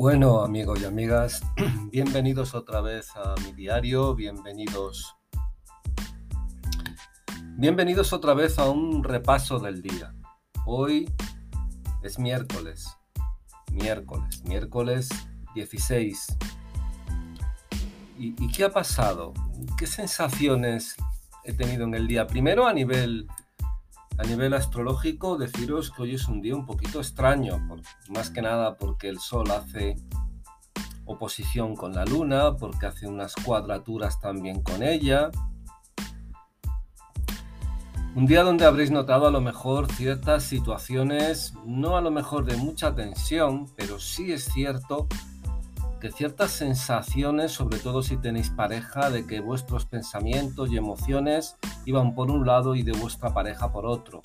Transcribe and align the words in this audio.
Bueno, 0.00 0.42
amigos 0.44 0.80
y 0.80 0.84
amigas, 0.84 1.42
bienvenidos 1.90 2.54
otra 2.54 2.80
vez 2.80 3.10
a 3.16 3.34
mi 3.44 3.52
diario, 3.52 4.14
bienvenidos 4.14 5.16
Bienvenidos 7.56 8.12
otra 8.12 8.32
vez 8.32 8.60
a 8.60 8.70
un 8.70 9.02
repaso 9.02 9.58
del 9.58 9.82
día. 9.82 10.14
Hoy 10.66 11.12
es 12.04 12.16
miércoles, 12.20 12.96
miércoles, 13.72 14.40
miércoles 14.44 15.08
16. 15.56 16.36
¿Y, 18.18 18.52
qué 18.52 18.66
ha 18.66 18.70
pasado? 18.70 19.34
¿Qué 19.76 19.88
sensaciones 19.88 20.94
he 21.42 21.52
tenido 21.52 21.82
en 21.82 21.94
el 21.94 22.06
día? 22.06 22.28
Primero 22.28 22.68
a 22.68 22.72
nivel 22.72 23.26
a 24.18 24.24
nivel 24.24 24.52
astrológico, 24.52 25.38
deciros 25.38 25.90
que 25.90 26.02
hoy 26.02 26.14
es 26.16 26.26
un 26.26 26.42
día 26.42 26.56
un 26.56 26.66
poquito 26.66 26.98
extraño, 26.98 27.64
más 28.08 28.30
que 28.30 28.42
nada 28.42 28.76
porque 28.76 29.08
el 29.08 29.20
Sol 29.20 29.50
hace 29.52 29.96
oposición 31.04 31.76
con 31.76 31.94
la 31.94 32.04
Luna, 32.04 32.56
porque 32.56 32.86
hace 32.86 33.06
unas 33.06 33.34
cuadraturas 33.36 34.20
también 34.20 34.62
con 34.62 34.82
ella. 34.82 35.30
Un 38.16 38.26
día 38.26 38.42
donde 38.42 38.64
habréis 38.64 38.90
notado 38.90 39.28
a 39.28 39.30
lo 39.30 39.40
mejor 39.40 39.90
ciertas 39.92 40.42
situaciones, 40.42 41.54
no 41.64 41.96
a 41.96 42.00
lo 42.00 42.10
mejor 42.10 42.44
de 42.44 42.56
mucha 42.56 42.94
tensión, 42.94 43.66
pero 43.76 44.00
sí 44.00 44.32
es 44.32 44.46
cierto 44.46 45.06
que 46.00 46.12
ciertas 46.12 46.52
sensaciones, 46.52 47.52
sobre 47.52 47.78
todo 47.78 48.02
si 48.02 48.16
tenéis 48.16 48.50
pareja, 48.50 49.10
de 49.10 49.26
que 49.26 49.40
vuestros 49.40 49.84
pensamientos 49.86 50.70
y 50.70 50.76
emociones 50.76 51.56
iban 51.84 52.14
por 52.14 52.30
un 52.30 52.46
lado 52.46 52.74
y 52.74 52.82
de 52.82 52.92
vuestra 52.92 53.34
pareja 53.34 53.72
por 53.72 53.86
otro. 53.86 54.20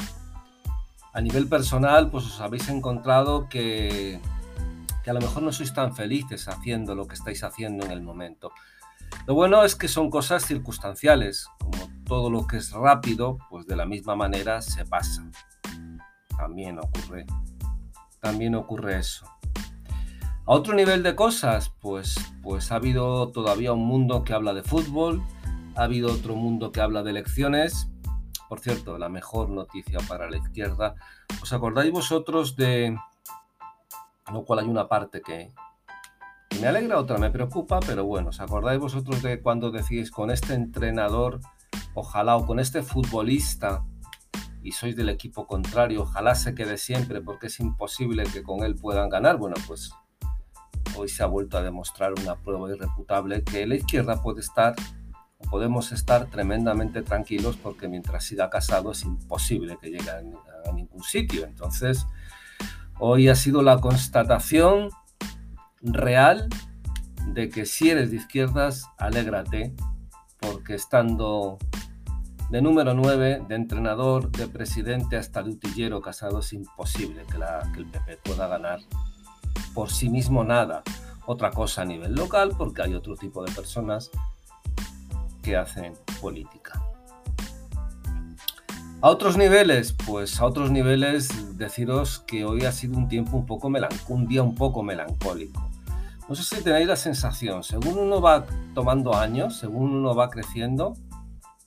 A 1.13 1.22
nivel 1.22 1.48
personal, 1.48 2.10
pues 2.10 2.26
os 2.26 2.41
habéis 2.41 2.70
encontrado 2.70 3.48
que, 3.49 4.20
que 5.04 5.10
a 5.10 5.13
lo 5.13 5.21
mejor 5.21 5.43
no 5.43 5.52
sois 5.52 5.74
tan 5.74 5.96
felices 5.96 6.48
haciendo 6.48 6.96
lo 6.96 7.07
que 7.07 7.15
estáis 7.15 7.43
haciendo 7.43 7.85
en 7.85 7.91
el 7.91 8.02
momento. 8.02 8.52
Lo 9.26 9.35
bueno 9.35 9.63
es 9.63 9.76
que 9.76 9.87
son 9.87 10.10
cosas 10.10 10.46
circunstanciales, 10.46 11.48
como 11.60 11.90
todo 12.05 12.30
lo 12.30 12.46
que 12.48 12.58
es 12.58 12.71
rápido, 12.71 13.37
pues 13.49 13.65
de 13.68 13.76
la 13.76 13.85
misma 13.85 14.15
manera 14.15 14.62
se 14.62 14.85
pasa. 14.85 15.24
También 16.35 16.80
ocurre, 16.80 17.26
también 18.20 18.55
ocurre 18.55 18.99
eso. 18.99 19.26
A 20.46 20.52
otro 20.52 20.74
nivel 20.76 21.04
de 21.04 21.16
cosas, 21.16 21.72
pues, 21.80 22.16
pues 22.41 22.72
ha 22.72 22.76
habido 22.76 23.30
todavía 23.30 23.72
un 23.72 23.86
mundo 23.86 24.26
que 24.26 24.34
habla 24.34 24.54
de 24.54 24.62
fútbol, 24.62 25.24
ha 25.76 25.84
habido 25.84 26.12
otro 26.12 26.36
mundo 26.36 26.74
que 26.74 26.82
habla 26.82 27.02
de 27.02 27.12
elecciones. 27.12 27.88
Por 28.49 28.60
cierto, 28.60 28.98
la 28.98 29.08
mejor 29.08 29.49
noticia 29.49 29.99
para 30.08 30.30
la 30.30 30.38
izquierda. 30.38 30.96
¿Os 31.41 31.54
acordáis 31.54 31.94
vosotros 31.94 32.58
de 32.58 32.98
lo 34.34 34.44
cual 34.44 34.60
hay 34.60 34.68
una 34.68 34.90
parte 34.90 35.21
que, 35.21 35.54
me 36.60 36.68
alegra, 36.68 36.99
otra 36.99 37.18
me 37.18 37.32
preocupa, 37.32 37.80
pero 37.80 38.04
bueno, 38.04 38.30
¿os 38.30 38.41
acordáis 38.41 38.80
vosotros 38.80 39.24
de 39.24 39.41
cuando 39.41 39.71
decís 39.71 40.12
con 40.12 40.30
este 40.30 40.55
entrenador, 40.55 41.40
ojalá, 41.94 42.36
o 42.36 42.46
con 42.46 42.60
este 42.60 42.84
futbolista, 42.84 43.86
y 44.62 44.74
sois 44.74 44.96
del 44.96 45.10
equipo 45.10 45.48
contrario, 45.48 46.02
ojalá 46.04 46.36
se 46.36 46.54
quede 46.54 46.77
siempre 46.77 47.21
porque 47.21 47.48
es 47.48 47.60
imposible 47.62 48.24
que 48.24 48.44
con 48.44 48.64
él 48.64 48.76
puedan 48.76 49.10
ganar? 49.10 49.38
Bueno, 49.38 49.55
pues 49.68 49.94
hoy 50.96 51.10
se 51.10 51.24
ha 51.24 51.27
vuelto 51.27 51.58
a 51.58 51.62
demostrar 51.62 52.13
una 52.20 52.36
prueba 52.36 52.72
irreputable 52.72 53.44
que 53.44 53.66
la 53.66 53.76
izquierda 53.76 54.22
puede 54.22 54.41
estar 54.41 54.76
o 55.38 55.49
podemos 55.49 55.91
estar 55.91 56.27
tremendamente 56.27 57.02
tranquilos 57.02 57.58
porque 57.58 57.88
mientras 57.88 58.24
siga 58.24 58.49
casado 58.49 58.91
es 58.91 59.04
imposible 59.04 59.77
que 59.82 59.90
llegue 59.90 60.10
a, 60.10 60.21
ningún 60.74 61.04
sitio. 61.04 61.46
Entonces, 61.46 62.05
hoy 62.98 63.27
ha 63.27 63.36
sido 63.36 63.62
la 63.62 63.80
constatación 63.80 64.90
real 65.81 66.48
de 67.28 67.50
que 67.50 67.66
si 67.66 67.90
eres 67.90 68.12
de 68.12 68.18
izquierdas, 68.18 68.86
alégrate 68.98 69.74
porque 70.40 70.76
estando 70.76 71.58
de 72.50 72.62
número 72.62 72.94
9, 72.94 73.46
de 73.48 73.56
entrenador, 73.56 74.32
de 74.32 74.48
presidente 74.48 75.18
hasta 75.18 75.44
de 75.44 75.52
utillero 75.52 76.02
casado, 76.02 76.40
es 76.40 76.53
imposible 76.53 77.24
que, 77.24 77.40
que 77.74 77.80
el 77.80 77.86
PP 77.88 78.18
pueda 78.24 78.48
ganar 78.48 78.80
por 79.73 79.91
sí 79.91 80.09
mismo 80.09 80.44
nada. 80.44 80.84
Otra 81.25 81.51
cosa 81.51 81.84
a 81.84 81.85
nivel 81.85 82.16
local, 82.16 82.53
porque 82.57 82.81
hay 82.81 82.94
otro 82.94 83.16
tipo 83.16 83.44
de 83.44 83.51
personas 83.51 84.11
que 85.41 85.56
hacen 85.56 85.94
política. 86.22 86.81
A 89.01 89.09
otros 89.09 89.35
niveles, 89.35 89.94
pues 90.06 90.39
a 90.39 90.45
otros 90.45 90.72
niveles 90.72 91.57
deciros 91.57 92.19
que 92.19 92.45
hoy 92.45 92.63
ha 92.63 92.72
sido 92.72 92.97
un 92.97 93.09
tiempo 93.09 93.35
un 93.35 93.45
poco 93.45 93.69
melancólico, 93.69 94.13
un 94.13 94.28
día 94.28 94.44
un 94.44 94.56
poco 94.56 94.81
melancólico. 94.81 95.69
No 96.29 96.35
sé 96.35 96.44
si 96.44 96.63
tenéis 96.63 96.88
la 96.88 96.95
sensación, 96.95 97.63
según 97.63 97.97
uno 97.97 98.22
va 98.22 98.45
tomando 98.73 99.13
años, 99.13 99.59
según 99.59 99.94
uno 99.94 100.16
va 100.16 100.29
creciendo, 100.29 100.94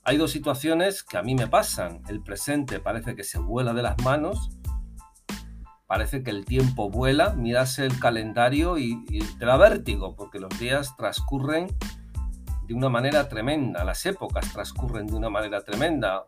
hay 0.03 0.17
dos 0.17 0.31
situaciones 0.31 1.03
que 1.03 1.17
a 1.17 1.21
mí 1.21 1.35
me 1.35 1.47
pasan. 1.47 2.01
El 2.07 2.21
presente 2.21 2.79
parece 2.79 3.15
que 3.15 3.23
se 3.23 3.37
vuela 3.39 3.73
de 3.73 3.83
las 3.83 4.01
manos 4.03 4.49
parece 5.87 6.21
que 6.21 6.31
el 6.31 6.45
tiempo 6.45 6.89
vuela, 6.89 7.33
miras 7.33 7.79
el 7.79 7.97
calendario 7.97 8.77
y, 8.77 9.05
te 9.39 9.45
da 9.45 9.57
vértigo, 9.57 10.15
porque 10.15 10.39
los 10.39 10.57
días 10.59 10.95
transcurren 10.97 11.67
de 12.67 12.73
una 12.73 12.89
manera 12.89 13.29
tremenda, 13.29 13.85
las 13.85 14.05
épocas 14.05 14.51
transcurren 14.51 15.07
de 15.07 15.15
una 15.15 15.29
manera 15.29 15.63
tremenda. 15.63 16.27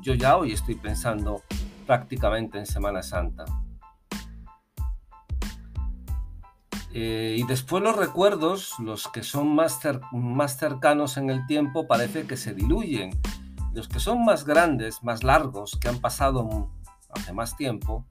Yo 0.00 0.14
ya 0.14 0.38
hoy 0.38 0.52
estoy 0.52 0.76
pensando 0.76 1.42
prácticamente 1.86 2.58
en 2.58 2.64
Semana 2.64 3.02
Santa. 3.02 3.44
Eh, 6.94 7.36
y 7.38 7.42
después 7.42 7.82
los 7.82 7.96
recuerdos, 7.96 8.72
los 8.78 9.08
que 9.08 9.22
son 9.22 9.54
más, 9.54 9.80
más 10.12 10.56
cercanos 10.56 11.18
en 11.18 11.28
el 11.28 11.44
tiempo, 11.46 11.86
parece 11.86 12.26
que 12.26 12.38
se 12.38 12.54
diluyen. 12.54 13.10
Los 13.74 13.88
que 13.88 13.98
son 13.98 14.24
más 14.24 14.46
grandes, 14.46 15.02
más 15.02 15.24
largos, 15.24 15.76
que 15.78 15.88
han 15.88 15.98
pasado 15.98 16.70
hace 17.10 17.32
más 17.32 17.56
tiempo, 17.56 18.06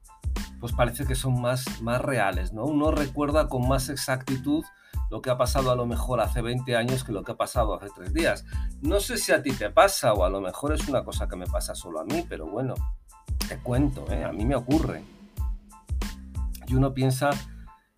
pues 0.64 0.72
parece 0.72 1.04
que 1.04 1.14
son 1.14 1.42
más, 1.42 1.82
más 1.82 2.00
reales, 2.00 2.54
¿no? 2.54 2.64
Uno 2.64 2.90
recuerda 2.90 3.50
con 3.50 3.68
más 3.68 3.90
exactitud 3.90 4.64
lo 5.10 5.20
que 5.20 5.28
ha 5.28 5.36
pasado 5.36 5.70
a 5.70 5.76
lo 5.76 5.84
mejor 5.84 6.22
hace 6.22 6.40
20 6.40 6.74
años 6.74 7.04
que 7.04 7.12
lo 7.12 7.22
que 7.22 7.32
ha 7.32 7.36
pasado 7.36 7.74
hace 7.74 7.88
3 7.94 8.14
días. 8.14 8.46
No 8.80 8.98
sé 8.98 9.18
si 9.18 9.32
a 9.32 9.42
ti 9.42 9.52
te 9.52 9.68
pasa 9.68 10.14
o 10.14 10.24
a 10.24 10.30
lo 10.30 10.40
mejor 10.40 10.72
es 10.72 10.88
una 10.88 11.04
cosa 11.04 11.28
que 11.28 11.36
me 11.36 11.46
pasa 11.46 11.74
solo 11.74 12.00
a 12.00 12.04
mí, 12.06 12.24
pero 12.26 12.46
bueno, 12.46 12.72
te 13.46 13.58
cuento, 13.58 14.10
¿eh? 14.10 14.24
a 14.24 14.32
mí 14.32 14.46
me 14.46 14.54
ocurre. 14.54 15.04
Y 16.66 16.74
uno 16.76 16.94
piensa 16.94 17.28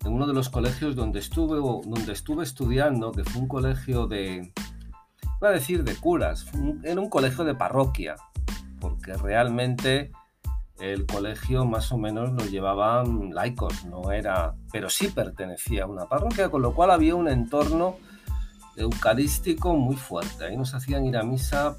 en 0.03 0.11
uno 0.11 0.27
de 0.27 0.33
los 0.33 0.49
colegios 0.49 0.93
donde 0.93 1.19
estuve, 1.19 1.55
donde 1.55 2.11
estuve 2.11 2.43
estudiando, 2.43 3.13
que 3.13 3.23
fue 3.23 3.43
un 3.43 3.47
colegio 3.47 4.07
de, 4.07 4.51
voy 5.39 5.49
a 5.51 5.53
decir 5.53 5.85
de 5.85 5.95
curas, 5.95 6.45
era 6.83 6.99
un 6.99 7.09
colegio 7.09 7.45
de 7.45 7.55
parroquia, 7.55 8.17
porque 8.81 9.13
realmente 9.13 10.11
el 10.79 11.05
colegio 11.05 11.65
más 11.65 11.91
o 11.91 11.97
menos 11.97 12.31
lo 12.31 12.45
llevaban 12.45 13.33
laicos, 13.33 13.85
no 13.85 14.11
era, 14.11 14.53
pero 14.71 14.89
sí 14.89 15.07
pertenecía 15.07 15.83
a 15.83 15.87
una 15.87 16.05
parroquia, 16.05 16.49
con 16.49 16.61
lo 16.61 16.73
cual 16.73 16.91
había 16.91 17.15
un 17.15 17.27
entorno 17.27 17.97
eucarístico 18.75 19.75
muy 19.75 19.95
fuerte. 19.95 20.45
Ahí 20.45 20.57
nos 20.57 20.73
hacían 20.73 21.05
ir 21.05 21.17
a 21.17 21.23
misa 21.23 21.75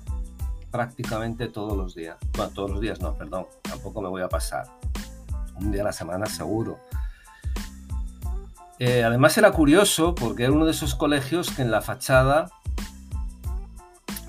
prácticamente 0.71 1.49
todos 1.49 1.77
los 1.77 1.95
días. 1.95 2.17
Bueno, 2.37 2.53
todos 2.53 2.71
los 2.71 2.81
días 2.81 3.01
no, 3.01 3.15
perdón, 3.15 3.47
tampoco 3.63 4.03
me 4.03 4.09
voy 4.09 4.23
a 4.23 4.29
pasar. 4.29 4.67
Un 5.61 5.73
día 5.73 5.83
a 5.83 5.87
la 5.87 5.93
semana 5.93 6.27
seguro. 6.27 6.79
Eh, 8.81 9.03
además 9.03 9.37
era 9.37 9.51
curioso 9.51 10.15
porque 10.15 10.45
era 10.45 10.53
uno 10.53 10.65
de 10.65 10.71
esos 10.71 10.95
colegios 10.95 11.51
que 11.51 11.63
en 11.63 11.71
la 11.71 11.81
fachada 11.81 12.49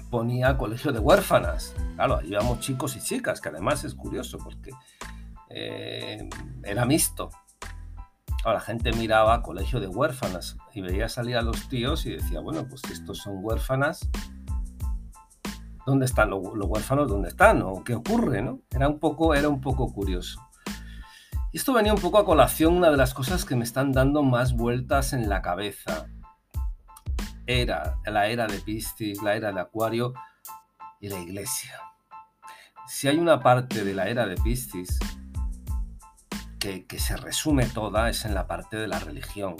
ponía 0.09 0.57
colegio 0.57 0.91
de 0.91 0.99
huérfanas. 0.99 1.75
Claro, 1.95 2.17
ahí 2.17 2.29
íbamos 2.29 2.59
chicos 2.59 2.95
y 2.95 3.01
chicas, 3.01 3.41
que 3.41 3.49
además 3.49 3.83
es 3.83 3.95
curioso 3.95 4.37
porque 4.37 4.71
eh, 5.49 6.29
era 6.63 6.85
mixto. 6.85 7.29
Ahora, 8.43 8.59
la 8.59 8.65
gente 8.65 8.93
miraba 8.93 9.41
colegio 9.41 9.79
de 9.79 9.87
huérfanas 9.87 10.57
y 10.73 10.81
veía 10.81 11.09
salir 11.09 11.35
a 11.35 11.41
los 11.41 11.67
tíos 11.67 12.05
y 12.05 12.11
decía, 12.11 12.39
bueno, 12.39 12.65
pues 12.67 12.83
estos 12.85 13.17
son 13.17 13.43
huérfanas, 13.43 14.09
¿dónde 15.85 16.05
están 16.05 16.29
los, 16.29 16.41
huérfanos? 16.43 17.09
¿Dónde 17.09 17.29
están? 17.29 17.61
¿O 17.63 17.83
qué 17.83 17.95
ocurre? 17.95 18.43
Era, 18.71 18.87
un 18.87 18.99
poco, 18.99 19.35
era 19.35 19.49
un 19.49 19.59
poco 19.59 19.91
curioso. 19.91 20.39
Y 21.51 21.57
esto 21.57 21.73
venía 21.73 21.93
un 21.93 21.99
poco 21.99 22.19
a 22.19 22.25
colación, 22.25 22.75
una 22.75 22.91
de 22.91 22.97
las 22.97 23.13
cosas 23.13 23.43
que 23.43 23.55
me 23.55 23.63
están 23.63 23.91
dando 23.91 24.23
más 24.23 24.53
vueltas 24.53 25.13
en 25.13 25.27
la 25.27 25.41
cabeza 25.41 26.07
era, 27.49 27.99
la 28.05 28.27
era 28.27 28.45
de 28.45 28.59
Piscis, 28.59 29.23
la 29.23 29.35
era 29.35 29.51
de 29.51 29.59
Acuario 29.59 30.13
y 31.01 31.09
la 31.09 31.19
iglesia. 31.19 31.81
Si 32.87 33.07
hay 33.07 33.17
una 33.17 33.39
parte 33.39 33.83
de 33.83 33.95
la 33.95 34.07
era 34.07 34.27
de 34.27 34.35
Piscis 34.35 34.99
que, 36.59 36.85
se 36.99 37.17
resume 37.17 37.65
toda, 37.65 38.07
es 38.09 38.23
en 38.25 38.35
la 38.35 38.45
parte 38.45 38.77
de 38.77 38.87
la 38.87 38.99
religión. 38.99 39.55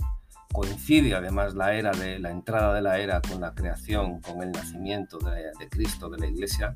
Coincide 0.54 1.16
además 1.16 1.56
la 1.56 1.74
era 1.74 1.90
de 1.92 2.20
la 2.20 2.30
entrada 2.30 2.76
de 2.76 2.82
la 2.84 3.00
era 3.00 3.22
con 3.22 3.42
la 3.42 3.56
creación, 3.56 4.22
con 4.22 4.44
el 4.44 4.52
nacimiento 4.52 5.18
de, 5.18 5.70
Cristo, 5.70 6.10
de 6.10 6.20
la 6.20 6.28
iglesia 6.28 6.76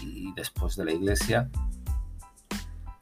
y 0.00 0.32
después 0.32 0.76
de 0.76 0.86
la 0.86 0.92
iglesia. 0.92 1.50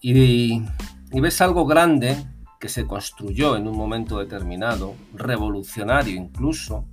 Y, 0.01 0.65
y 1.13 1.21
ves 1.21 1.41
algo 1.41 1.65
grande 1.65 2.17
que 2.59 2.69
se 2.69 2.89
construyó 2.89 3.57
en 3.57 3.69
un 3.69 3.77
momento 3.77 4.19
determinado, 4.19 4.97
revolucionario 5.15 6.17
incluso, 6.17 6.87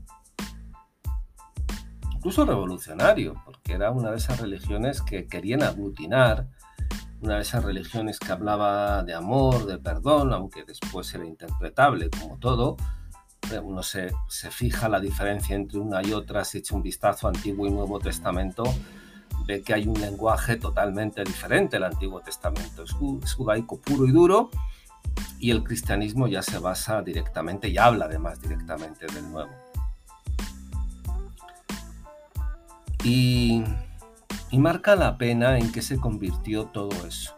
incluso 2.20 2.44
revolucionario, 2.44 3.42
porque 3.46 3.72
era 3.72 3.92
una 3.92 4.12
de 4.12 4.18
esas 4.18 4.42
religiones 4.42 5.02
que 5.02 5.26
querían 5.26 5.64
aglutinar, 5.64 6.50
una 7.22 7.36
de 7.36 7.44
esas 7.44 7.64
religiones 7.64 8.20
que 8.20 8.30
hablaba 8.30 9.04
de 9.04 9.14
amor, 9.14 9.66
de 9.66 9.78
perdón, 9.78 10.34
aunque 10.34 10.66
después 10.66 11.14
era 11.14 11.26
interpretable 11.26 12.10
como 12.10 12.38
todo. 12.38 12.76
Uno 13.64 13.84
se, 13.84 14.12
se 14.28 14.52
fija 14.52 14.90
la 14.90 15.00
diferencia 15.00 15.56
entre 15.56 15.80
una 15.80 16.06
y 16.06 16.12
otra, 16.12 16.44
si 16.44 16.58
echa 16.58 16.76
un 16.76 16.84
vistazo 16.84 17.28
a 17.28 17.30
Antiguo 17.30 17.66
y 17.68 17.72
Nuevo 17.72 18.00
Testamento, 18.00 18.64
ve 19.48 19.62
que 19.62 19.74
hay 19.74 19.88
un 19.88 20.00
lenguaje 20.00 20.58
totalmente 20.58 21.24
diferente. 21.24 21.78
El 21.78 21.86
Antiguo 21.86 22.20
Testamento 22.20 22.84
es, 22.84 22.92
judaico 23.34 23.80
puro 23.80 24.06
y 24.06 24.12
duro 24.12 24.50
y 25.40 25.52
el 25.52 25.64
cristianismo 25.64 26.28
ya 26.28 26.42
se 26.44 26.60
basa 26.60 27.02
directamente 27.02 27.70
y 27.70 27.78
habla 27.78 28.06
además 28.06 28.42
directamente 28.42 29.08
del 29.08 29.32
Nuevo. 29.32 29.69
Y, 33.04 33.64
marca 34.52 34.96
la 34.96 35.18
pena 35.18 35.58
en 35.58 35.72
qué 35.72 35.82
se 35.82 35.98
convirtió 35.98 36.66
todo 36.66 36.90
eso. 37.08 37.36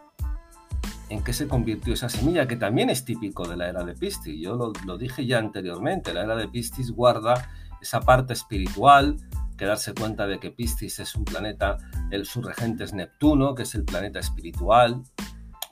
En 1.10 1.24
qué 1.24 1.34
se 1.34 1.48
convirtió 1.48 1.94
esa 1.94 2.10
semilla, 2.10 2.48
que 2.48 2.56
también 2.56 2.90
es 2.90 3.06
típico 3.06 3.48
de 3.48 3.58
la 3.58 3.68
era 3.70 3.84
de 3.84 3.94
Piscis. 3.94 4.42
Yo 4.42 4.56
lo, 4.56 4.74
lo 4.86 4.98
dije 4.98 5.26
ya 5.26 5.40
anteriormente, 5.40 6.14
la 6.14 6.24
era 6.24 6.36
de 6.36 6.48
Piscis 6.48 6.92
guarda 6.92 7.50
esa 7.82 8.00
parte 8.00 8.34
espiritual, 8.34 9.18
que 9.58 9.66
darse 9.66 9.94
cuenta 9.94 10.26
de 10.26 10.40
que 10.40 10.52
Piscis 10.52 11.00
es 11.00 11.16
un 11.16 11.26
planeta, 11.26 11.78
el 12.10 12.26
su 12.26 12.42
regente 12.42 12.84
es 12.84 12.94
Neptuno, 12.94 13.54
que 13.54 13.64
es 13.64 13.76
el 13.76 13.84
planeta 13.84 14.20
espiritual 14.20 15.04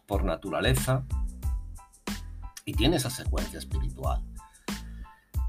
por 0.05 0.23
naturaleza, 0.23 1.05
y 2.65 2.73
tiene 2.73 2.97
esa 2.97 3.09
secuencia 3.09 3.57
espiritual. 3.57 4.28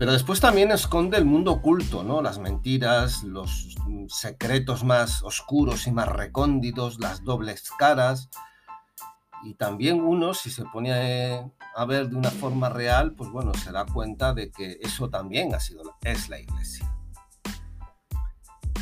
Pero 0.01 0.13
después 0.13 0.41
también 0.41 0.73
esconde 0.73 1.19
el 1.19 1.27
mundo 1.27 1.53
oculto, 1.53 2.03
¿no? 2.03 2.23
Las 2.23 2.39
mentiras, 2.39 3.23
los 3.23 3.77
secretos 4.09 4.83
más 4.83 5.23
oscuros 5.23 5.87
y 5.87 5.93
más 5.93 6.09
recónditos, 6.09 6.99
las 6.99 7.23
dobles 7.23 7.71
caras. 7.79 8.31
Y 9.45 9.57
también 9.57 10.01
uno, 10.01 10.33
si 10.33 10.51
se 10.51 10.65
pone 10.65 11.53
a 11.77 11.85
ver 11.85 12.09
de 12.09 12.17
una 12.17 12.31
forma 12.31 12.71
real, 12.71 13.13
pues 13.15 13.31
bueno, 13.31 13.53
se 13.53 13.73
da 13.73 13.85
cuenta 13.85 14.33
de 14.33 14.51
que 14.51 14.79
eso 14.81 15.11
también 15.11 15.55
ha 15.55 15.61
sido, 15.61 15.83
es 16.03 16.31
la 16.31 16.41
iglesia 16.41 16.91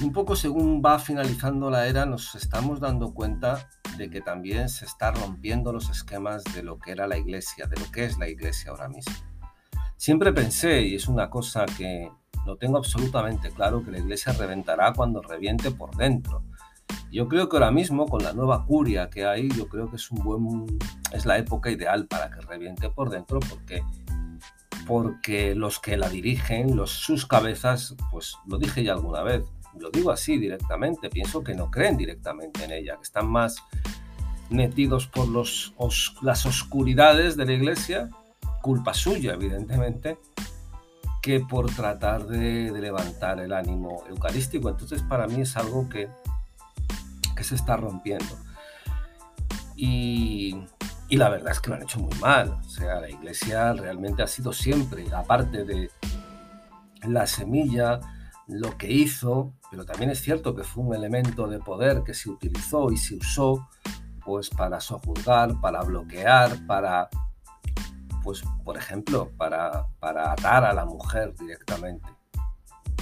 un 0.00 0.12
poco 0.12 0.36
según 0.36 0.80
va 0.80 1.00
finalizando 1.00 1.70
la 1.70 1.88
era 1.88 2.06
nos 2.06 2.36
estamos 2.36 2.78
dando 2.78 3.12
cuenta 3.12 3.68
de 3.96 4.08
que 4.08 4.20
también 4.20 4.68
se 4.68 4.84
está 4.84 5.10
rompiendo 5.10 5.72
los 5.72 5.90
esquemas 5.90 6.44
de 6.54 6.62
lo 6.62 6.78
que 6.78 6.92
era 6.92 7.08
la 7.08 7.18
iglesia, 7.18 7.66
de 7.66 7.80
lo 7.80 7.90
que 7.90 8.04
es 8.04 8.16
la 8.16 8.28
iglesia 8.28 8.70
ahora 8.70 8.88
mismo. 8.88 9.27
Siempre 9.98 10.32
pensé, 10.32 10.82
y 10.82 10.94
es 10.94 11.08
una 11.08 11.28
cosa 11.28 11.66
que 11.66 12.08
lo 12.46 12.56
tengo 12.56 12.78
absolutamente 12.78 13.50
claro, 13.50 13.84
que 13.84 13.90
la 13.90 13.98
iglesia 13.98 14.32
reventará 14.32 14.92
cuando 14.92 15.20
reviente 15.20 15.72
por 15.72 15.94
dentro. 15.96 16.44
Yo 17.10 17.26
creo 17.26 17.48
que 17.48 17.56
ahora 17.56 17.72
mismo, 17.72 18.06
con 18.06 18.22
la 18.22 18.32
nueva 18.32 18.64
curia 18.64 19.10
que 19.10 19.26
hay, 19.26 19.48
yo 19.50 19.68
creo 19.68 19.90
que 19.90 19.96
es 19.96 20.10
un 20.12 20.22
buen, 20.22 20.78
es 21.12 21.26
la 21.26 21.36
época 21.36 21.70
ideal 21.70 22.06
para 22.06 22.30
que 22.30 22.40
reviente 22.42 22.88
por 22.90 23.10
dentro, 23.10 23.40
porque 23.40 23.82
porque 24.86 25.54
los 25.54 25.80
que 25.80 25.98
la 25.98 26.08
dirigen, 26.08 26.74
los, 26.74 26.90
sus 26.90 27.26
cabezas, 27.26 27.94
pues 28.10 28.36
lo 28.46 28.56
dije 28.56 28.82
ya 28.82 28.92
alguna 28.92 29.22
vez, 29.22 29.44
lo 29.78 29.90
digo 29.90 30.10
así 30.10 30.38
directamente, 30.38 31.10
pienso 31.10 31.44
que 31.44 31.54
no 31.54 31.70
creen 31.70 31.98
directamente 31.98 32.64
en 32.64 32.70
ella, 32.70 32.96
que 32.96 33.02
están 33.02 33.28
más 33.28 33.56
metidos 34.48 35.06
por 35.06 35.28
los, 35.28 35.74
las 36.22 36.46
oscuridades 36.46 37.36
de 37.36 37.44
la 37.44 37.52
iglesia, 37.52 38.08
culpa 38.62 38.94
suya 38.94 39.34
evidentemente, 39.34 40.18
que 41.22 41.40
por 41.40 41.70
tratar 41.70 42.26
de, 42.26 42.70
levantar 42.70 43.40
el 43.40 43.52
ánimo 43.52 44.04
eucarístico. 44.08 44.68
Entonces 44.68 45.02
para 45.02 45.26
mí 45.26 45.40
es 45.40 45.56
algo 45.56 45.88
que, 45.88 46.08
que 47.36 47.44
se 47.44 47.54
está 47.54 47.76
rompiendo. 47.76 48.36
Y, 49.76 50.56
y 51.08 51.16
la 51.16 51.28
verdad 51.28 51.52
es 51.52 51.60
que 51.60 51.70
lo 51.70 51.76
han 51.76 51.82
hecho 51.82 52.00
muy 52.00 52.14
mal. 52.18 52.50
O 52.64 52.68
sea, 52.68 53.00
la 53.00 53.10
iglesia 53.10 53.72
realmente 53.72 54.22
ha 54.22 54.26
sido 54.26 54.52
siempre, 54.52 55.06
aparte 55.14 55.64
de 55.64 55.90
la 57.02 57.26
semilla, 57.26 58.00
lo 58.48 58.76
que 58.78 58.90
hizo, 58.90 59.52
pero 59.70 59.84
también 59.84 60.10
es 60.10 60.20
cierto 60.20 60.54
que 60.54 60.64
fue 60.64 60.82
un 60.82 60.94
elemento 60.94 61.46
de 61.46 61.58
poder 61.58 62.02
que 62.02 62.14
se 62.14 62.30
utilizó 62.30 62.90
y 62.90 62.96
se 62.96 63.16
usó 63.16 63.68
pues 64.24 64.50
para 64.50 64.80
sojuzgar, 64.80 65.60
para 65.60 65.82
bloquear, 65.82 66.66
para, 66.66 67.08
pues 68.22 68.42
por 68.64 68.76
ejemplo, 68.76 69.30
para, 69.36 69.86
para 70.00 70.32
atar 70.32 70.64
a 70.64 70.72
la 70.72 70.84
mujer 70.84 71.34
directamente. 71.34 72.08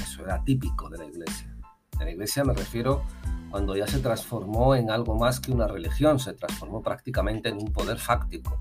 Eso 0.01 0.25
era 0.25 0.43
típico 0.45 0.89
de 0.89 0.99
la 0.99 1.05
iglesia. 1.05 1.55
De 1.99 2.05
la 2.05 2.11
iglesia 2.11 2.45
me 2.45 2.55
refiero 2.55 3.03
cuando 3.51 3.77
ya 3.77 3.87
se 3.87 4.01
transformó 4.01 4.75
en 4.75 4.91
algo 4.91 5.15
más 5.15 5.41
que 5.41 5.53
una 5.53 5.67
religión, 5.67 6.19
se 6.19 6.35
transformó 6.35 6.83
prácticamente 6.83 7.49
en 7.49 7.57
un 7.57 7.73
poder 7.73 7.99
fáctico. 7.99 8.61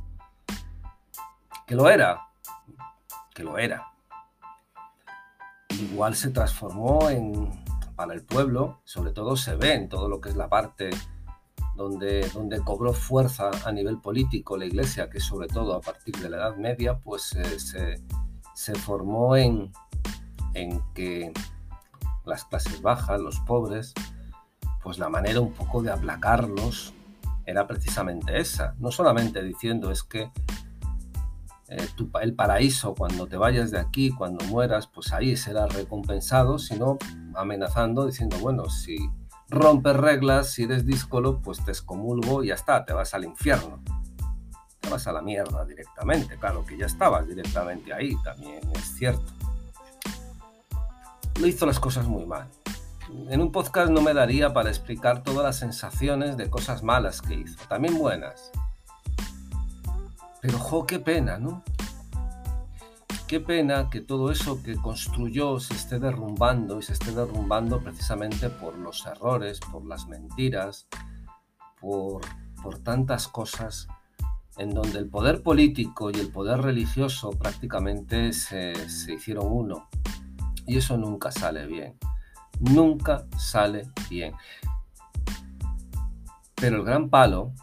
Que 1.66 1.76
lo 1.76 1.90
era, 1.90 2.22
que 3.34 3.44
lo 3.44 3.58
era, 3.58 3.88
igual 5.70 6.16
se 6.16 6.30
transformó 6.30 7.10
en, 7.10 7.52
para 7.96 8.14
el 8.14 8.24
pueblo, 8.24 8.80
sobre 8.84 9.12
todo 9.12 9.36
se 9.36 9.56
ve 9.56 9.74
en 9.74 9.90
todo 9.90 10.08
lo 10.08 10.22
que 10.22 10.30
es 10.30 10.36
la 10.36 10.48
parte 10.48 10.92
donde, 11.76 12.28
donde 12.30 12.60
cobró 12.62 12.94
fuerza 12.94 13.52
a 13.66 13.72
nivel 13.72 14.00
político 14.00 14.58
la 14.58 14.66
iglesia, 14.66 15.10
que 15.10 15.20
sobre 15.20 15.48
todo 15.48 15.76
a 15.76 15.82
partir 15.82 16.16
de 16.18 16.30
la 16.30 16.38
Edad 16.38 16.56
Media, 16.56 16.98
pues 17.00 17.24
se, 17.24 18.00
se, 18.54 18.76
formó 18.76 19.36
en, 19.36 19.72
en 20.54 20.82
que 20.94 21.34
las 22.26 22.46
clases 22.46 22.82
bajas, 22.82 23.20
los 23.20 23.40
pobres, 23.42 23.94
pues 24.82 24.98
la 25.00 25.10
manera 25.10 25.42
un 25.42 25.52
poco 25.52 25.82
de 25.82 25.92
aplacarlos 25.92 26.94
era 27.46 27.68
precisamente 27.68 28.40
esa, 28.40 28.76
no 28.80 28.92
solamente 28.92 29.44
diciendo 29.44 29.92
es 29.92 30.04
que 30.04 30.32
eh, 31.68 31.88
el 32.22 32.36
paraíso 32.36 32.94
cuando 32.94 33.28
te 33.28 33.38
vayas 33.38 33.72
de 33.72 33.80
aquí, 33.80 34.12
cuando 34.12 34.46
mueras, 34.46 34.88
pues 34.88 35.12
ahí 35.14 35.36
será 35.36 35.68
recompensado, 35.68 36.60
sino 36.60 36.98
amenazando, 37.34 38.06
diciendo, 38.06 38.38
bueno, 38.40 38.70
si 38.70 38.98
rompes 39.50 39.96
reglas, 39.96 40.52
si 40.52 40.64
eres 40.64 40.86
díscolo, 40.86 41.42
pues 41.42 41.64
te 41.64 41.72
excomulgo 41.72 42.44
y 42.44 42.48
ya 42.48 42.56
está, 42.56 42.86
te 42.86 42.94
vas 42.94 43.14
al 43.14 43.26
infierno. 43.26 43.82
Te 44.80 44.90
vas 44.90 45.08
a 45.08 45.12
la 45.12 45.22
mierda 45.22 45.66
directamente, 45.66 46.38
claro 46.38 46.66
que 46.66 46.78
ya 46.78 46.86
estabas 46.86 47.28
directamente 47.28 47.94
ahí, 47.94 48.16
también 48.24 48.62
es 48.74 48.96
cierto. 48.96 49.34
Lo 51.40 51.48
hizo 51.48 51.66
las 51.66 51.80
cosas 51.80 52.08
muy 52.08 52.26
mal. 52.26 52.48
En 53.30 53.42
un 53.42 53.52
podcast 53.52 53.92
no 53.92 54.02
me 54.02 54.14
daría 54.14 54.54
para 54.54 54.70
explicar 54.70 55.24
todas 55.24 55.44
las 55.44 55.58
sensaciones 55.58 56.38
de 56.38 56.50
cosas 56.50 56.84
malas 56.84 57.22
que 57.22 57.36
hizo, 57.36 57.58
también 57.68 57.98
buenas 57.98 58.52
pero, 60.46 60.60
jo, 60.60 60.86
qué 60.86 61.00
pena, 61.00 61.40
¿no? 61.40 61.64
Qué 63.28 63.40
pena 63.40 63.90
que 63.90 64.02
todo 64.02 64.30
eso 64.30 64.62
que 64.62 64.76
construyó 64.76 65.60
se 65.60 65.74
esté 65.74 65.98
derrumbando 65.98 66.78
y 66.78 66.84
se 66.84 66.94
esté 66.94 67.12
derrumbando 67.12 67.82
precisamente 67.82 68.52
por 68.52 68.78
los 68.78 69.04
errores, 69.08 69.60
por 69.72 69.84
las 69.84 70.08
mentiras, 70.08 70.88
por, 71.82 72.22
por 72.62 72.78
tantas 72.80 73.28
cosas 73.28 73.88
en 74.58 74.70
donde 74.70 75.00
el 75.00 75.10
poder 75.10 75.42
político 75.42 76.12
y 76.12 76.20
el 76.20 76.32
poder 76.32 76.62
religioso 76.62 77.32
prácticamente 77.32 78.32
se, 78.32 78.76
se 78.90 79.16
hicieron 79.16 79.48
uno. 79.50 79.90
Y 80.68 80.78
eso 80.78 80.96
nunca 80.96 81.32
sale 81.32 81.66
bien. 81.66 81.98
Nunca 82.60 83.26
sale 83.40 83.90
bien. 84.08 84.36
Pero 86.54 86.78
el 86.78 86.84
gran 86.84 87.10
palo 87.10 87.54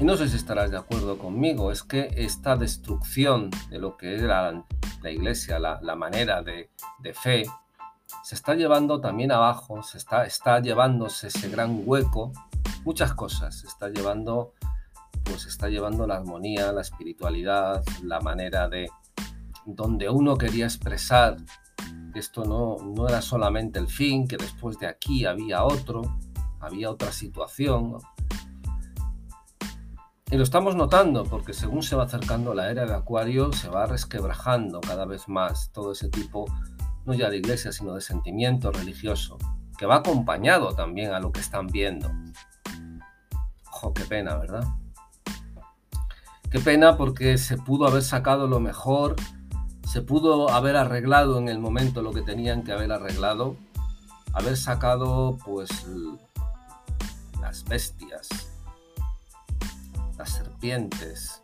y 0.00 0.04
no 0.04 0.16
sé 0.16 0.28
si 0.28 0.36
estarás 0.36 0.70
de 0.70 0.76
acuerdo 0.76 1.18
conmigo, 1.18 1.72
es 1.72 1.82
que 1.82 2.10
esta 2.16 2.56
destrucción 2.56 3.50
de 3.68 3.80
lo 3.80 3.96
que 3.96 4.14
era 4.14 4.64
la 5.02 5.10
iglesia, 5.10 5.58
la, 5.58 5.96
manera 5.96 6.42
de, 6.42 6.70
fe, 7.14 7.44
se 8.22 8.34
está 8.36 8.54
llevando 8.54 9.00
también 9.00 9.32
abajo, 9.32 9.82
se 9.82 9.98
está, 9.98 10.24
está 10.24 10.60
llevándose 10.60 11.28
ese 11.28 11.48
gran 11.48 11.82
hueco, 11.84 12.32
muchas 12.84 13.12
cosas, 13.12 13.58
se 13.58 13.66
está 13.66 13.88
llevando, 13.88 14.54
pues 15.24 15.46
está 15.46 15.68
llevando 15.68 16.06
la 16.06 16.16
armonía, 16.16 16.70
la 16.72 16.82
espiritualidad, 16.82 17.82
la 18.04 18.20
manera 18.20 18.68
de 18.68 18.88
donde 19.66 20.08
uno 20.08 20.36
quería 20.36 20.66
expresar 20.66 21.36
que 22.12 22.20
esto 22.20 22.44
no, 22.44 22.76
no 22.84 23.08
era 23.08 23.20
solamente 23.20 23.80
el 23.80 23.88
fin, 23.88 24.28
que 24.28 24.36
después 24.36 24.78
de 24.78 24.86
aquí 24.86 25.24
había 25.24 25.64
otro, 25.64 26.02
había 26.60 26.88
otra 26.88 27.10
situación, 27.10 27.98
y 30.30 30.36
lo 30.36 30.42
estamos 30.42 30.76
notando 30.76 31.24
porque 31.24 31.54
según 31.54 31.82
se 31.82 31.96
va 31.96 32.04
acercando 32.04 32.52
la 32.52 32.70
era 32.70 32.84
de 32.84 32.94
Acuario, 32.94 33.52
se 33.52 33.68
va 33.68 33.86
resquebrajando 33.86 34.80
cada 34.80 35.06
vez 35.06 35.28
más 35.28 35.70
todo 35.72 35.92
ese 35.92 36.10
tipo, 36.10 36.44
no 37.06 37.14
ya 37.14 37.30
de 37.30 37.38
iglesia, 37.38 37.72
sino 37.72 37.94
de 37.94 38.02
sentimiento 38.02 38.70
religioso, 38.70 39.38
que 39.78 39.86
va 39.86 39.96
acompañado 39.96 40.74
también 40.74 41.12
a 41.12 41.20
lo 41.20 41.32
que 41.32 41.40
están 41.40 41.66
viendo. 41.66 42.10
Ojo, 43.72 43.94
qué 43.94 44.04
pena, 44.04 44.36
¿verdad? 44.36 44.64
Qué 46.50 46.60
pena 46.60 46.96
porque 46.96 47.38
se 47.38 47.56
pudo 47.56 47.86
haber 47.86 48.02
sacado 48.02 48.46
lo 48.46 48.60
mejor, 48.60 49.16
se 49.86 50.02
pudo 50.02 50.50
haber 50.50 50.76
arreglado 50.76 51.38
en 51.38 51.48
el 51.48 51.58
momento 51.58 52.02
lo 52.02 52.12
que 52.12 52.20
tenían 52.22 52.64
que 52.64 52.72
haber 52.72 52.92
arreglado, 52.92 53.56
haber 54.34 54.58
sacado 54.58 55.38
pues 55.42 55.86
las 57.40 57.64
bestias, 57.64 58.28
las 60.18 60.30
serpientes, 60.30 61.42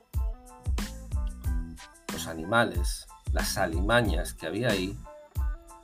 los 2.12 2.26
animales, 2.26 3.06
las 3.32 3.56
alimañas 3.56 4.34
que 4.34 4.46
había 4.46 4.68
ahí 4.68 4.98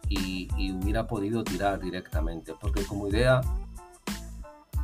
y, 0.09 0.49
hubiera 0.73 1.06
podido 1.06 1.44
tirar 1.44 1.78
directamente, 1.80 2.54
porque 2.61 2.85
como 2.85 3.06
idea 3.09 3.40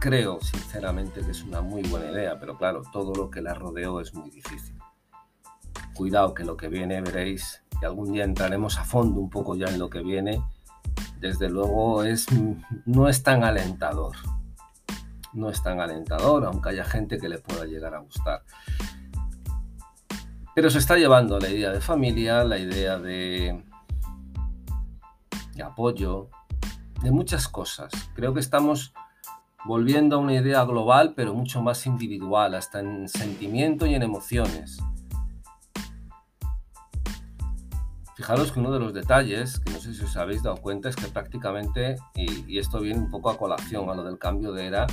creo 0.01 0.41
sinceramente 0.41 1.21
que 1.21 1.33
es 1.33 1.43
una 1.43 1.61
muy 1.61 1.83
buena 1.83 2.11
idea, 2.13 2.39
pero 2.39 2.57
claro, 2.57 2.83
todo 2.93 3.13
lo 3.13 3.29
que 3.29 3.43
la 3.43 3.55
rodeó 3.55 4.01
es 4.01 4.15
muy 4.15 4.31
difícil. 4.31 4.79
Cuidado 5.95 6.33
que 6.33 6.45
lo 6.45 6.57
que 6.57 6.69
viene 6.69 7.01
veréis, 7.01 7.63
y 7.83 7.85
algún 7.85 8.13
día 8.13 8.25
entraremos 8.25 8.79
a 8.79 8.85
fondo 8.85 9.21
un 9.21 9.31
poco 9.31 9.57
ya 9.57 9.67
en 9.67 9.81
lo 9.81 9.91
que 9.91 10.03
viene, 10.03 10.41
desde 11.19 11.49
luego 11.49 12.05
es, 12.05 12.27
no 12.85 13.09
es 13.09 13.23
tan 13.23 13.43
alentador. 13.43 14.15
No 15.37 15.51
es 15.51 15.63
tan 15.63 15.81
alentador, 15.81 16.47
aunque 16.47 16.71
haya 16.71 16.85
gente 16.85 17.19
que 17.19 17.29
le 17.29 17.39
pueda 17.39 17.67
llegar 17.67 17.95
a 17.95 17.99
gustar. 17.99 18.43
Pero 20.55 20.71
se 20.71 20.79
está 20.79 20.97
llevando 20.97 21.39
la 21.39 21.51
idea 21.51 21.71
de 21.71 21.83
familia, 21.83 22.43
la 22.43 22.59
idea 22.59 22.99
de, 22.99 23.63
apoyo, 25.63 26.31
de 27.03 27.11
muchas 27.11 27.49
cosas. 27.49 27.93
Creo 28.15 28.33
que 28.33 28.41
estamos 28.41 28.95
volviendo 29.67 30.17
a 30.17 30.19
una 30.21 30.33
idea 30.33 30.65
global, 30.65 31.13
pero 31.15 31.35
mucho 31.35 31.61
más 31.61 31.85
individual, 31.85 32.55
hasta 32.55 32.81
en 32.81 33.07
sentimiento 33.07 33.85
y 33.85 33.95
en 33.95 34.03
emociones. 34.03 34.79
Fijaros 38.15 38.51
que 38.51 38.61
uno 38.61 38.73
de 38.73 38.79
los 38.79 38.95
detalles, 38.95 39.61
que 39.61 39.71
no 39.71 39.79
sé 39.79 39.93
si 39.93 40.03
os 40.03 40.17
habéis 40.17 40.43
dado 40.43 40.57
cuenta, 40.57 40.89
es 40.89 40.97
que 40.97 41.09
prácticamente, 41.09 41.97
y, 42.15 42.59
esto 42.59 42.81
viene 42.81 43.01
un 43.01 43.11
poco 43.11 43.29
a 43.29 43.37
colación 43.37 43.91
a 43.91 43.95
lo 43.95 44.05
del 44.05 44.19
cambio 44.19 44.53
de 44.53 44.69
era, 44.69 44.87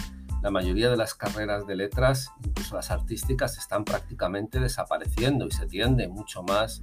la 0.44 0.52
mayoría 0.52 0.90
de 0.90 0.98
las 0.98 1.16
carreras 1.16 1.66
de 1.66 1.78
letras, 1.78 2.30
incluso 2.46 2.76
las 2.76 2.92
artísticas, 2.92 3.58
están 3.58 3.86
prácticamente 3.86 4.60
desapareciendo 4.60 5.48
y 5.48 5.52
se 5.52 5.66
tiende 5.68 6.10
mucho 6.10 6.44
más 6.44 6.82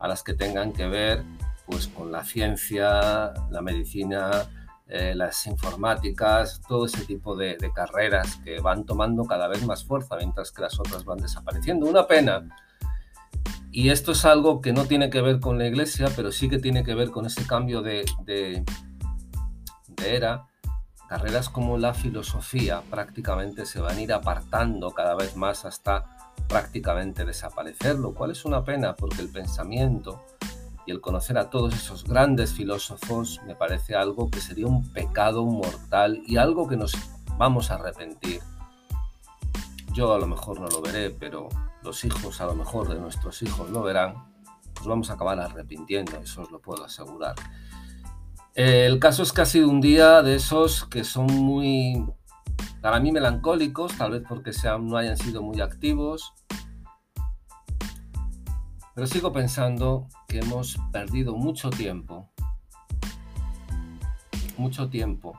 a 0.00 0.08
las 0.08 0.24
que 0.24 0.34
tengan 0.34 0.72
que 0.72 0.88
ver 0.88 1.22
pues, 1.66 1.86
con 1.86 2.10
la 2.10 2.24
ciencia, 2.24 3.32
la 3.48 3.62
medicina, 3.62 4.46
eh, 4.88 5.14
las 5.14 5.46
informáticas, 5.46 6.60
todo 6.68 6.86
ese 6.86 7.04
tipo 7.04 7.36
de, 7.36 7.56
carreras 7.72 8.40
que 8.44 8.58
van 8.60 8.84
tomando 8.84 9.24
cada 9.24 9.46
vez 9.46 9.64
más 9.64 9.84
fuerza 9.84 10.16
mientras 10.16 10.50
que 10.50 10.62
las 10.62 10.78
otras 10.80 11.04
van 11.04 11.18
desapareciendo. 11.18 11.86
Una 11.86 12.08
pena. 12.08 12.48
Y 13.70 13.90
esto 13.90 14.12
es 14.12 14.24
algo 14.24 14.60
que 14.60 14.72
no 14.72 14.86
tiene 14.86 15.10
que 15.10 15.20
ver 15.20 15.38
con 15.38 15.58
la 15.58 15.66
iglesia, 15.66 16.08
pero 16.16 16.32
sí 16.32 16.48
que 16.48 16.58
tiene 16.58 16.82
que 16.82 16.94
ver 16.96 17.10
con 17.12 17.24
ese 17.24 17.46
cambio 17.46 17.82
de, 17.82 18.04
era. 20.04 20.48
Carreras 21.08 21.48
como 21.48 21.78
la 21.78 21.94
filosofía 21.94 22.82
prácticamente 22.90 23.64
se 23.64 23.80
van 23.80 23.96
a 23.96 24.00
ir 24.00 24.12
apartando 24.12 24.90
cada 24.90 25.14
vez 25.14 25.36
más 25.36 25.64
hasta 25.64 26.34
prácticamente 26.48 27.24
desaparecer, 27.24 27.96
lo 27.96 28.14
cual 28.14 28.32
es 28.32 28.44
una 28.44 28.64
pena 28.64 28.96
porque 28.96 29.22
el 29.22 29.28
pensamiento, 29.28 30.24
y 30.86 30.92
el 30.92 31.00
conocer 31.00 31.36
a 31.36 31.50
todos 31.50 31.74
esos 31.74 32.04
grandes 32.04 32.54
filósofos 32.54 33.40
me 33.44 33.56
parece 33.56 33.96
algo 33.96 34.30
que 34.30 34.40
sería 34.40 34.66
un 34.66 34.88
pecado 34.92 35.44
mortal 35.44 36.22
y 36.26 36.36
algo 36.36 36.68
que 36.68 36.76
nos 36.76 36.92
vamos 37.36 37.70
a 37.70 37.74
arrepentir. 37.74 38.40
Yo 39.92 40.14
a 40.14 40.18
lo 40.18 40.26
mejor 40.26 40.60
no 40.60 40.68
lo 40.68 40.80
veré, 40.80 41.10
pero 41.10 41.48
los 41.82 42.04
hijos 42.04 42.40
a 42.40 42.46
lo 42.46 42.54
mejor 42.54 42.88
de 42.88 43.00
nuestros 43.00 43.42
hijos 43.42 43.68
lo 43.70 43.82
verán. 43.82 44.14
Nos 44.76 44.86
vamos 44.86 45.10
a 45.10 45.14
acabar 45.14 45.40
arrepintiendo, 45.40 46.18
eso 46.18 46.42
os 46.42 46.50
lo 46.50 46.60
puedo 46.60 46.84
asegurar. 46.84 47.34
El 48.56 48.98
caso 49.00 49.22
es 49.22 49.34
que 49.34 49.42
ha 49.42 49.44
sido 49.44 49.68
un 49.68 49.82
día 49.82 50.22
de 50.22 50.36
esos 50.36 50.86
que 50.86 51.04
son 51.04 51.26
muy, 51.26 52.02
para 52.80 53.00
mí, 53.00 53.12
melancólicos, 53.12 53.98
tal 53.98 54.12
vez 54.12 54.22
porque 54.26 54.54
sean, 54.54 54.88
no 54.88 54.96
hayan 54.96 55.18
sido 55.18 55.42
muy 55.42 55.60
activos, 55.60 56.32
pero 58.94 59.06
sigo 59.06 59.30
pensando 59.30 60.08
que 60.26 60.38
hemos 60.38 60.78
perdido 60.90 61.36
mucho 61.36 61.68
tiempo, 61.68 62.30
mucho 64.56 64.88
tiempo 64.88 65.38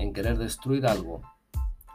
en 0.00 0.12
querer 0.12 0.36
destruir 0.36 0.88
algo 0.88 1.22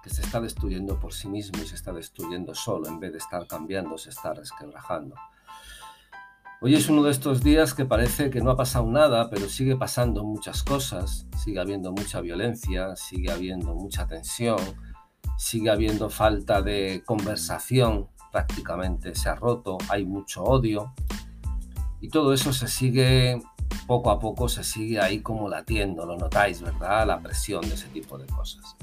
que 0.03 0.09
se 0.09 0.21
está 0.21 0.39
destruyendo 0.39 1.01
por 1.01 1.11
sí 1.13 1.27
mismo 1.27 1.61
y 1.61 1.67
se 1.67 1.75
está 1.75 1.91
destruyendo 1.91 2.55
solo 2.55 2.87
en 2.87 3.01
vez 3.01 3.11
de 3.11 3.17
estar 3.17 3.45
cambiando, 3.45 3.97
se 3.97 4.11
está 4.11 4.33
resquebrajando. 4.33 5.15
Hoy 6.61 6.73
es 6.73 6.89
uno 6.89 7.03
de 7.03 7.11
estos 7.11 7.43
días 7.43 7.73
que 7.73 7.85
parece 7.85 8.29
que 8.29 8.41
no 8.41 8.49
ha 8.51 8.57
pasado 8.57 8.87
nada, 8.87 9.29
pero 9.29 9.49
sigue 9.49 9.75
pasando 9.75 10.23
muchas 10.23 10.63
cosas, 10.63 11.27
sigue 11.37 11.59
habiendo 11.59 11.91
mucha 11.91 12.21
violencia, 12.21 12.95
sigue 12.95 13.31
habiendo 13.31 13.75
mucha 13.75 14.07
tensión, 14.07 14.59
sigue 15.37 15.69
habiendo 15.69 16.09
falta 16.09 16.61
de 16.61 17.03
conversación 17.05 18.09
prácticamente 18.35 19.15
se 19.15 19.29
ha 19.29 19.35
roto, 19.35 19.77
hay 19.87 20.05
mucho 20.05 20.43
odio 20.43 20.93
y 22.01 22.09
todo 22.09 22.33
eso 22.33 22.51
se 22.51 22.67
sigue 22.67 23.41
poco 23.87 24.11
a 24.11 24.19
poco, 24.19 24.49
se 24.49 24.61
sigue 24.61 24.99
ahí 24.99 25.21
como 25.21 25.47
latiendo, 25.47 26.05
lo 26.05 26.17
notáis, 26.17 26.61
¿verdad? 26.61 27.07
La 27.07 27.21
presión 27.21 27.61
de 27.61 27.75
ese 27.75 27.87
tipo 27.87 28.17
de 28.17 28.25
cosas. 28.25 28.75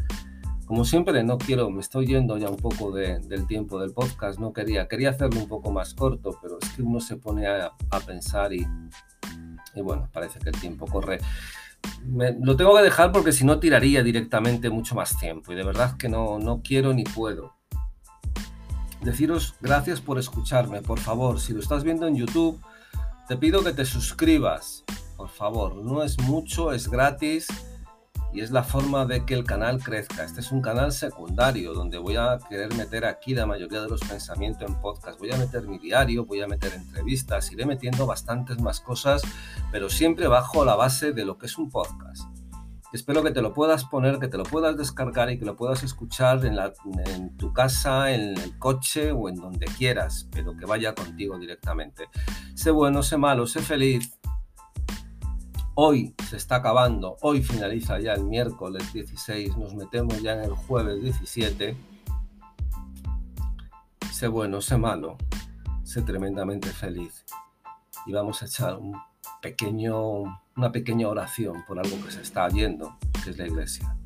Como 0.72 0.86
siempre, 0.86 1.22
no 1.22 1.36
quiero, 1.36 1.68
me 1.68 1.82
estoy 1.82 2.06
yendo 2.06 2.38
ya 2.38 2.48
un 2.48 2.56
poco 2.56 2.92
del 2.92 3.46
tiempo 3.46 3.78
del 3.78 3.92
podcast, 3.92 4.38
no 4.38 4.54
quería, 4.54 4.88
quería 4.88 5.10
hacerlo 5.10 5.38
un 5.40 5.46
poco 5.46 5.70
más 5.70 5.92
corto, 5.92 6.38
pero 6.40 6.56
es 6.62 6.70
que 6.70 6.80
uno 6.80 6.98
se 6.98 7.18
pone 7.18 7.46
a, 7.46 7.72
pensar 8.06 8.54
y, 8.54 8.66
bueno, 9.76 10.08
parece 10.10 10.38
que 10.38 10.48
el 10.48 10.58
tiempo 10.58 10.86
corre. 10.86 11.18
lo 12.40 12.56
tengo 12.56 12.74
que 12.74 12.84
dejar 12.84 13.12
porque 13.12 13.32
si 13.32 13.44
no 13.44 13.60
tiraría 13.60 14.02
directamente 14.02 14.70
mucho 14.70 14.94
más 14.94 15.18
tiempo 15.18 15.52
y 15.52 15.56
de 15.56 15.62
verdad 15.62 15.98
que 15.98 16.08
no, 16.08 16.38
no 16.38 16.62
quiero 16.62 16.94
ni 16.94 17.04
puedo 17.04 17.52
deciros 19.02 19.54
gracias 19.60 20.00
por 20.00 20.18
escucharme. 20.18 20.80
Por 20.80 21.00
favor, 21.00 21.38
si 21.38 21.52
lo 21.52 21.60
estás 21.60 21.84
viendo 21.84 22.06
en 22.06 22.16
YouTube, 22.16 22.58
te 23.28 23.36
pido 23.36 23.62
que 23.62 23.74
te 23.74 23.84
suscribas. 23.84 24.84
Por 25.18 25.28
favor, 25.28 25.76
no 25.76 26.02
es 26.02 26.18
mucho, 26.18 26.72
es 26.72 26.88
gratis 26.88 27.46
y 28.32 28.40
es 28.40 28.50
la 28.50 28.62
forma 28.62 29.04
de 29.04 29.24
que 29.24 29.34
el 29.34 29.44
canal 29.44 29.82
crezca. 29.82 30.24
Este 30.24 30.40
es 30.40 30.52
un 30.52 30.62
canal 30.62 30.92
secundario 30.92 31.74
donde 31.74 31.98
voy 31.98 32.16
a 32.16 32.38
querer 32.48 32.74
meter 32.74 33.04
aquí 33.04 33.34
la 33.34 33.46
mayoría 33.46 33.82
de 33.82 33.88
los 33.88 34.00
pensamientos 34.00 34.68
en 34.68 34.80
podcast. 34.80 35.18
Voy 35.18 35.32
a 35.32 35.36
meter 35.36 35.66
mi 35.68 35.78
diario, 35.78 36.24
voy 36.24 36.40
a 36.40 36.46
meter 36.46 36.72
entrevistas, 36.72 37.52
iré 37.52 37.66
metiendo 37.66 38.06
bastantes 38.06 38.60
más 38.60 38.80
cosas, 38.80 39.22
pero 39.70 39.90
siempre 39.90 40.28
bajo 40.28 40.64
la 40.64 40.76
base 40.76 41.12
de 41.12 41.24
lo 41.24 41.36
que 41.36 41.46
es 41.46 41.58
un 41.58 41.68
podcast. 41.68 42.22
Espero 42.92 43.22
que 43.22 43.30
te 43.30 43.40
lo 43.40 43.54
puedas 43.54 43.86
poner, 43.86 44.18
que 44.18 44.28
te 44.28 44.36
lo 44.36 44.44
puedas 44.44 44.76
descargar 44.76 45.30
y 45.30 45.38
que 45.38 45.46
lo 45.46 45.56
puedas 45.56 45.82
escuchar 45.82 46.44
en, 46.44 46.58
en, 47.06 47.36
tu 47.38 47.52
casa, 47.54 48.12
en 48.12 48.36
el 48.36 48.58
coche 48.58 49.12
o 49.12 49.30
en 49.30 49.36
donde 49.36 49.64
quieras, 49.64 50.28
pero 50.30 50.54
que 50.56 50.66
vaya 50.66 50.94
contigo 50.94 51.38
directamente. 51.38 52.08
Sé 52.54 52.70
bueno, 52.70 53.02
sé 53.02 53.16
malo, 53.16 53.46
sé 53.46 53.60
feliz. 53.60 54.18
Hoy 55.74 56.14
se 56.28 56.36
está 56.36 56.56
acabando, 56.56 57.16
hoy 57.22 57.42
finaliza 57.42 57.98
ya 57.98 58.12
el 58.12 58.24
miércoles 58.24 58.92
16, 58.92 59.56
nos 59.56 59.74
metemos 59.74 60.20
ya 60.20 60.34
en 60.34 60.44
el 60.44 60.50
jueves 60.50 61.00
17. 61.02 61.74
Sé 64.12 64.28
bueno, 64.28 64.60
sé 64.60 64.76
malo, 64.76 65.16
sé 65.82 66.02
tremendamente 66.02 66.68
feliz. 66.68 67.24
Y 68.04 68.12
vamos 68.12 68.42
a 68.42 68.46
echar 68.46 68.76
un 68.76 69.00
pequeño, 69.40 70.24
una 70.56 70.70
pequeña 70.72 71.08
oración 71.08 71.64
por 71.66 71.78
algo 71.78 72.04
que 72.04 72.10
se 72.10 72.20
está 72.20 72.46
yendo, 72.50 72.98
que 73.24 73.30
es 73.30 73.38
la 73.38 73.46
iglesia. 73.46 73.96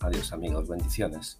Adiós 0.00 0.32
amigos, 0.32 0.68
bendiciones. 0.68 1.38